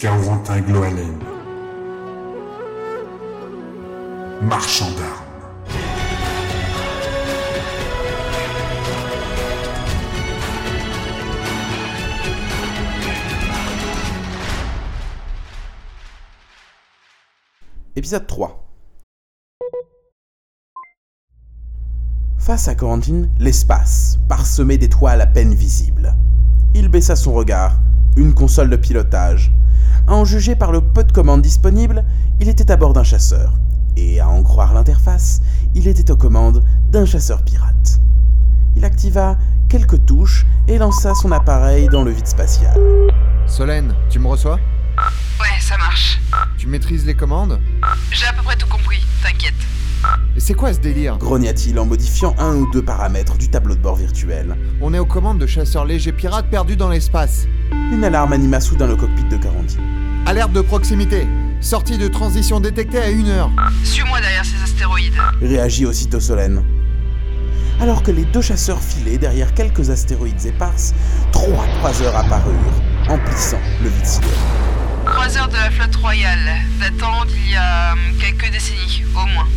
[0.00, 1.18] Carorentin Gloalen.
[4.42, 5.24] Marchand d'armes.
[17.96, 18.70] Épisode 3
[22.38, 26.14] Face à Corentine, l'espace, parsemé d'étoiles à peine visibles.
[26.76, 27.80] Il baissa son regard,
[28.16, 29.50] une console de pilotage.
[30.08, 32.02] À en juger par le peu de commandes disponibles,
[32.40, 33.52] il était à bord d'un chasseur.
[33.94, 35.42] Et à en croire l'interface,
[35.74, 38.00] il était aux commandes d'un chasseur pirate.
[38.74, 39.36] Il activa
[39.68, 42.74] quelques touches et lança son appareil dans le vide spatial.
[43.46, 44.58] Solène, tu me reçois?
[45.40, 46.18] Ouais, ça marche.
[46.56, 47.60] Tu maîtrises les commandes?
[48.10, 49.52] J'ai à peu près tout compris, t'inquiète.
[50.34, 51.18] Et c'est quoi ce délire?
[51.18, 54.56] Grogna-t-il en modifiant un ou deux paramètres du tableau de bord virtuel.
[54.80, 57.46] On est aux commandes de chasseurs légers pirates perdus dans l'espace.
[57.92, 59.82] Une alarme anima soudain le cockpit de Corentine.
[60.28, 61.26] Alerte de proximité.
[61.62, 63.50] Sortie de transition détectée à 1 heure.
[63.82, 65.16] Suis-moi derrière ces astéroïdes.
[65.40, 66.62] réagit aussitôt Solène.
[67.80, 70.92] Alors que les deux chasseurs filaient derrière quelques astéroïdes éparses,
[71.32, 72.52] trois croiseurs apparurent,
[73.08, 74.24] emplissant le vide ciel.
[75.06, 79.48] Croiseur de la flotte royale, datant d'il y a hum, quelques décennies, au moins.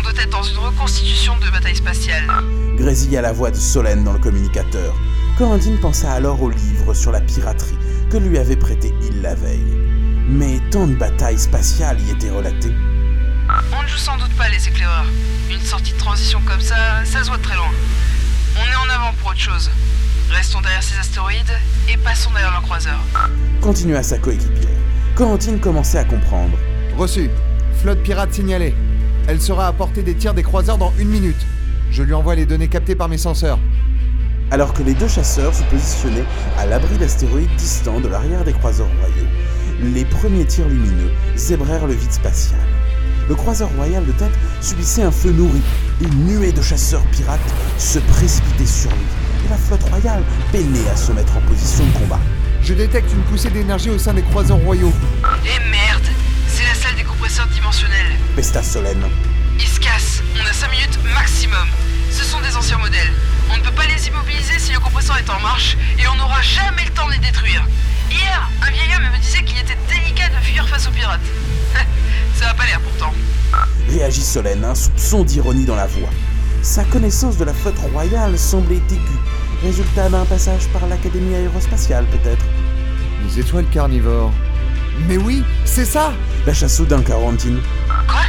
[0.00, 2.24] On doit être dans une reconstitution de bataille spatiale.
[2.76, 4.96] Grésilla la voix de Solène dans le communicateur.
[5.38, 7.78] Corentine pensa alors au livre sur la piraterie
[8.10, 9.81] que lui avait prêté Il la veille.
[10.32, 12.74] Mais tant de batailles spatiales y étaient relatées.
[13.76, 15.04] On ne joue sans doute pas les éclaireurs.
[15.50, 17.68] Une sortie de transition comme ça, ça se voit de très loin.
[18.56, 19.70] On est en avant pour autre chose.
[20.30, 21.52] Restons derrière ces astéroïdes
[21.92, 22.98] et passons derrière leur croiseur.
[23.60, 24.70] Continua sa coéquipière.
[25.16, 26.56] Corentine commençait à comprendre.
[26.96, 27.28] Reçu.
[27.82, 28.74] Flotte pirate signalée.
[29.28, 31.46] Elle sera à portée des tirs des croiseurs dans une minute.
[31.90, 33.58] Je lui envoie les données captées par mes senseurs.
[34.50, 36.24] Alors que les deux chasseurs se positionnaient
[36.58, 39.28] à l'abri d'astéroïdes distants de l'arrière des croiseurs royaux,
[39.82, 42.60] les premiers tirs lumineux zébrèrent le vide spatial.
[43.28, 45.60] Le croiseur royal de tête subissait un feu nourri.
[46.00, 47.40] Une nuée de chasseurs pirates
[47.78, 49.06] se précipitait sur lui.
[49.46, 52.20] Et la flotte royale peinait à se mettre en position de combat.
[52.62, 54.92] Je détecte une poussée d'énergie au sein des croiseurs royaux.
[55.44, 56.06] Et merde
[56.46, 58.12] C'est la salle des compresseurs dimensionnels.
[58.36, 59.04] Pesta Solène.
[59.58, 60.22] Ils se cassent.
[60.36, 61.66] On a 5 minutes maximum.
[62.10, 63.12] Ce sont des anciens modèles.
[63.52, 66.40] On ne peut pas les immobiliser si le compresseur est en marche et on n'aura
[66.42, 67.66] jamais le temps de les détruire.
[68.10, 71.20] Hier, un vieil homme me disait qu'il était délicat de fuir face aux pirates.
[72.34, 73.12] Ça a pas l'air pourtant.
[73.88, 76.08] Réagit Solène, un soupçon d'ironie dans la voix.
[76.62, 79.18] Sa connaissance de la flotte royale semblait aiguë.
[79.62, 82.44] Résultat d'un passage par l'Académie aérospatiale, peut-être.
[83.24, 84.32] Les étoiles carnivores.
[85.08, 86.12] Mais oui, c'est ça
[86.46, 87.60] Lâcha soudain Quarantine.
[88.08, 88.22] Quoi?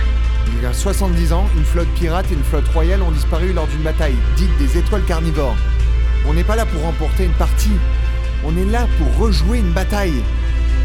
[0.47, 3.67] Il y a 70 ans, une flotte pirate et une flotte royale ont disparu lors
[3.67, 5.55] d'une bataille, dite des étoiles carnivores.
[6.25, 7.71] On n'est pas là pour remporter une partie,
[8.45, 10.23] on est là pour rejouer une bataille.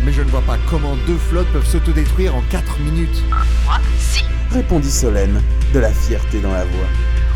[0.04, 3.22] Mais je ne vois pas comment deux flottes peuvent s'autodétruire en 4 minutes.
[3.64, 4.24] Moi Si.
[4.50, 5.42] Répondit Solène,
[5.74, 6.86] de la fierté dans la voix.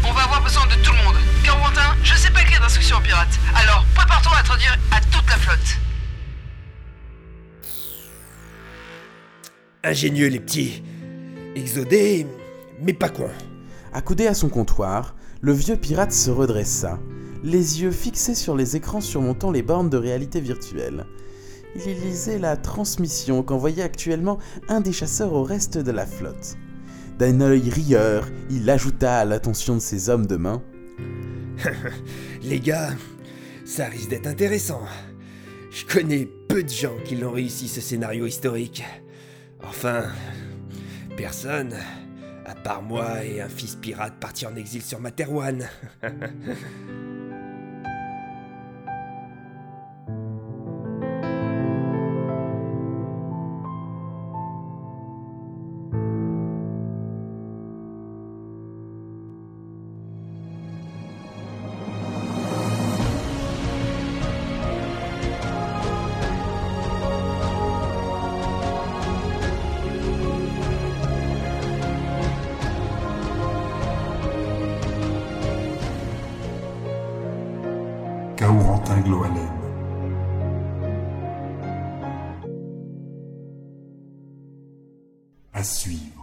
[0.05, 1.16] On va avoir besoin de tout le monde.
[1.44, 3.38] Carotin, je sais pas écrire d'instructions en pirate.
[3.55, 5.78] Alors, prépare-toi à traduire à toute la flotte.
[9.84, 10.83] Ingénieux les petits.
[11.54, 12.27] Exodés,
[12.81, 13.31] mais pas cons.
[13.93, 16.99] Accoudé à son comptoir, le vieux pirate se redressa,
[17.42, 21.06] les yeux fixés sur les écrans surmontant les bornes de réalité virtuelle.
[21.75, 24.38] Il lisait la transmission qu'envoyait actuellement
[24.69, 26.56] un des chasseurs au reste de la flotte.
[27.19, 30.62] D'un œil rieur, il ajouta à l'attention de ses hommes de main
[32.42, 32.91] Les gars,
[33.64, 34.82] ça risque d'être intéressant.
[35.70, 38.84] Je connais peu de gens qui l'ont réussi ce scénario historique.
[39.62, 40.04] Enfin,
[41.16, 41.74] personne,
[42.44, 45.66] à part moi et un fils pirate parti en exil sur Materwan.
[78.42, 79.48] Caorentin Gloalen.
[85.53, 86.22] À suivre.